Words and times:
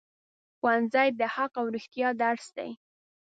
ښوونځی 0.57 1.07
د 1.19 1.21
حق 1.33 1.53
او 1.61 1.65
رښتیا 1.75 2.09
درس 2.21 2.45
دی 2.57 2.71